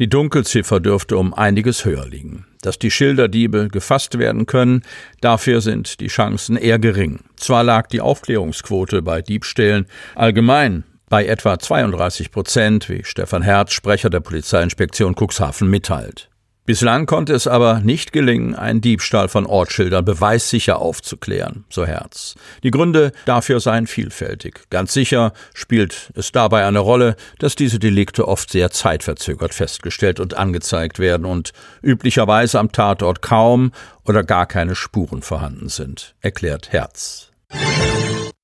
[0.00, 2.46] Die Dunkelziffer dürfte um einiges höher liegen.
[2.62, 4.80] Dass die Schilderdiebe gefasst werden können,
[5.20, 7.20] dafür sind die Chancen eher gering.
[7.36, 9.84] Zwar lag die Aufklärungsquote bei Diebstählen
[10.14, 16.29] allgemein bei etwa 32 Prozent, wie Stefan Herz, Sprecher der Polizeiinspektion Cuxhaven, mitteilt.
[16.66, 22.34] Bislang konnte es aber nicht gelingen, einen Diebstahl von Ortsschildern beweissicher aufzuklären, so Herz.
[22.62, 24.60] Die Gründe dafür seien vielfältig.
[24.70, 30.34] Ganz sicher spielt es dabei eine Rolle, dass diese Delikte oft sehr zeitverzögert festgestellt und
[30.34, 33.72] angezeigt werden und üblicherweise am Tatort kaum
[34.04, 37.30] oder gar keine Spuren vorhanden sind, erklärt Herz.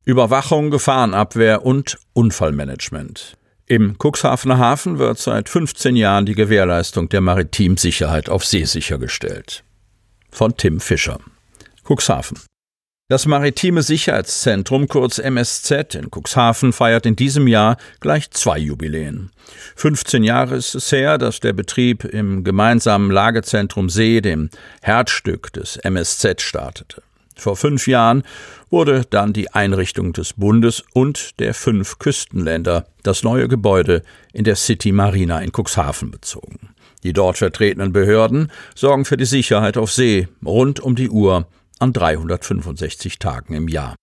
[0.05, 3.37] Überwachung, Gefahrenabwehr und Unfallmanagement.
[3.69, 9.65] Im Cuxhavener Hafen wird seit 15 Jahren die Gewährleistung der Maritimsicherheit auf See sichergestellt.
[10.31, 11.19] Von Tim Fischer.
[11.85, 12.39] Cuxhaven.
[13.09, 19.33] Das Maritime Sicherheitszentrum, kurz MSZ in Cuxhaven, feiert in diesem Jahr gleich zwei Jubiläen.
[19.75, 24.49] 15 Jahre ist es her, dass der Betrieb im gemeinsamen Lagezentrum See, dem
[24.83, 27.03] Herzstück des MSZ, startete.
[27.37, 28.23] Vor fünf Jahren
[28.71, 34.03] wurde dann die Einrichtung des Bundes und der fünf Küstenländer das neue Gebäude
[34.33, 36.71] in der City Marina in Cuxhaven bezogen.
[37.05, 41.47] Die dort vertretenen Behörden sorgen für die Sicherheit auf See rund um die Uhr
[41.79, 43.95] an 365 Tagen im Jahr.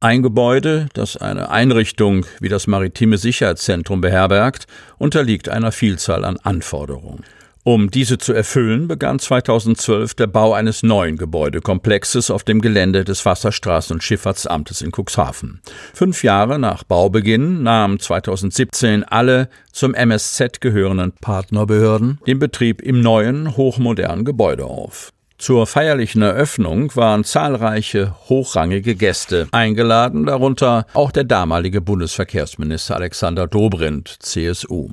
[0.00, 4.66] Ein Gebäude, das eine Einrichtung wie das Maritime Sicherheitszentrum beherbergt,
[4.98, 7.24] unterliegt einer Vielzahl an Anforderungen.
[7.64, 13.24] Um diese zu erfüllen, begann 2012 der Bau eines neuen Gebäudekomplexes auf dem Gelände des
[13.24, 15.60] Wasserstraßen- und Schifffahrtsamtes in Cuxhaven.
[15.94, 23.56] Fünf Jahre nach Baubeginn nahmen 2017 alle zum MSZ gehörenden Partnerbehörden den Betrieb im neuen,
[23.56, 25.12] hochmodernen Gebäude auf.
[25.42, 34.18] Zur feierlichen Eröffnung waren zahlreiche hochrangige Gäste eingeladen, darunter auch der damalige Bundesverkehrsminister Alexander Dobrindt,
[34.20, 34.90] CSU.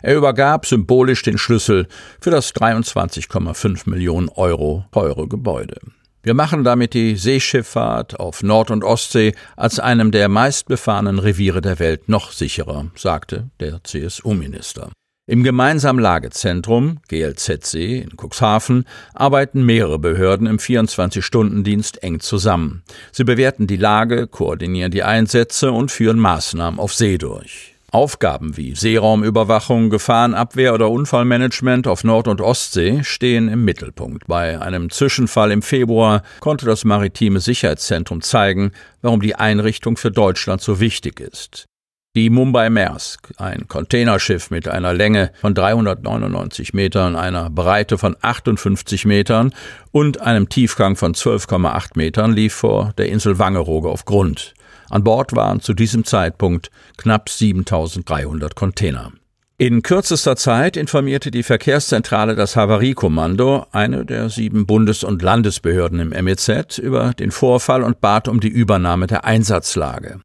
[0.00, 1.88] Er übergab symbolisch den Schlüssel
[2.20, 5.80] für das 23,5 Millionen Euro teure Gebäude.
[6.22, 11.80] Wir machen damit die Seeschifffahrt auf Nord- und Ostsee als einem der meistbefahrenen Reviere der
[11.80, 14.90] Welt noch sicherer, sagte der CSU-Minister.
[15.30, 22.82] Im gemeinsamen Lagezentrum GLZC in Cuxhaven arbeiten mehrere Behörden im 24-Stunden-Dienst eng zusammen.
[23.12, 27.74] Sie bewerten die Lage, koordinieren die Einsätze und führen Maßnahmen auf See durch.
[27.90, 34.28] Aufgaben wie Seeraumüberwachung, Gefahrenabwehr oder Unfallmanagement auf Nord- und Ostsee stehen im Mittelpunkt.
[34.28, 38.72] Bei einem Zwischenfall im Februar konnte das Maritime Sicherheitszentrum zeigen,
[39.02, 41.68] warum die Einrichtung für Deutschland so wichtig ist.
[42.16, 49.04] Die Mumbai Maersk, ein Containerschiff mit einer Länge von 399 Metern, einer Breite von 58
[49.04, 49.54] Metern
[49.92, 54.54] und einem Tiefgang von 12,8 Metern, lief vor der Insel Wangerooge auf Grund.
[54.90, 59.12] An Bord waren zu diesem Zeitpunkt knapp 7300 Container.
[59.60, 66.24] In kürzester Zeit informierte die Verkehrszentrale das Havariekommando, eine der sieben Bundes- und Landesbehörden im
[66.24, 70.20] MEZ, über den Vorfall und bat um die Übernahme der Einsatzlage.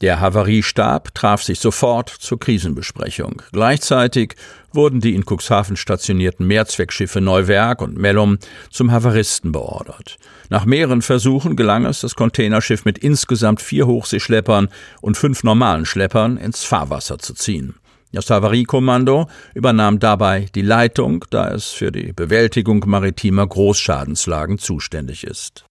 [0.00, 3.42] Der Havariestab traf sich sofort zur Krisenbesprechung.
[3.50, 4.36] Gleichzeitig
[4.72, 8.38] wurden die in Cuxhaven stationierten Mehrzweckschiffe Neuwerk und Mellum
[8.70, 10.16] zum Havaristen beordert.
[10.50, 14.68] Nach mehreren Versuchen gelang es, das Containerschiff mit insgesamt vier Hochseeschleppern
[15.00, 17.74] und fünf normalen Schleppern ins Fahrwasser zu ziehen.
[18.12, 25.64] Das Havariekommando übernahm dabei die Leitung, da es für die Bewältigung maritimer Großschadenslagen zuständig ist.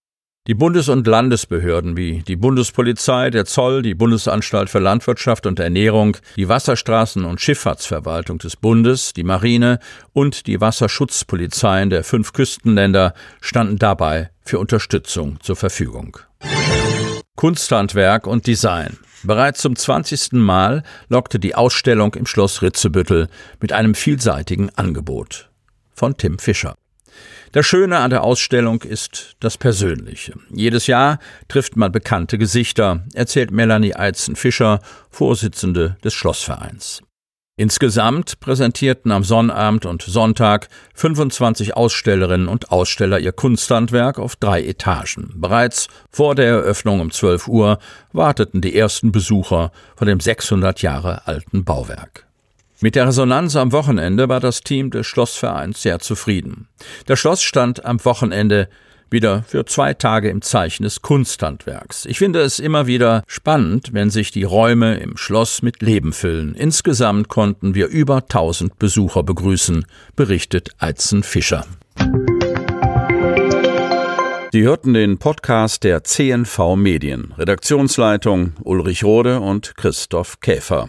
[0.48, 6.16] Die Bundes- und Landesbehörden wie die Bundespolizei, der Zoll, die Bundesanstalt für Landwirtschaft und Ernährung,
[6.36, 9.78] die Wasserstraßen- und Schifffahrtsverwaltung des Bundes, die Marine
[10.14, 13.12] und die Wasserschutzpolizeien der fünf Küstenländer
[13.42, 16.16] standen dabei für Unterstützung zur Verfügung.
[17.36, 20.32] Kunsthandwerk und Design Bereits zum 20.
[20.32, 23.28] Mal lockte die Ausstellung im Schloss Ritzebüttel
[23.60, 25.50] mit einem vielseitigen Angebot.
[25.92, 26.74] Von Tim Fischer.
[27.52, 30.34] Das Schöne an der Ausstellung ist das Persönliche.
[30.50, 31.18] Jedes Jahr
[31.48, 34.80] trifft man bekannte Gesichter, erzählt Melanie Eizen-Fischer,
[35.10, 37.02] Vorsitzende des Schlossvereins.
[37.58, 45.32] Insgesamt präsentierten am Sonnabend und Sonntag 25 Ausstellerinnen und Aussteller ihr Kunsthandwerk auf drei Etagen.
[45.34, 47.80] Bereits vor der Eröffnung um 12 Uhr
[48.12, 52.27] warteten die ersten Besucher vor dem 600 Jahre alten Bauwerk.
[52.80, 56.68] Mit der Resonanz am Wochenende war das Team des Schlossvereins sehr zufrieden.
[57.06, 58.68] Das Schloss stand am Wochenende
[59.10, 62.04] wieder für zwei Tage im Zeichen des Kunsthandwerks.
[62.04, 66.54] Ich finde es immer wieder spannend, wenn sich die Räume im Schloss mit Leben füllen.
[66.54, 69.84] Insgesamt konnten wir über 1000 Besucher begrüßen,
[70.14, 71.64] berichtet Eizen Fischer.
[74.52, 77.34] Sie hörten den Podcast der CNV Medien.
[77.36, 80.88] Redaktionsleitung Ulrich Rode und Christoph Käfer.